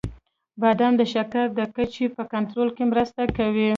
[0.61, 3.69] •بادام د شکر د کچې په کنټرول کې مرسته کوي.